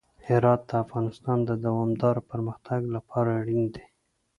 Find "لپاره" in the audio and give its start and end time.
2.95-3.29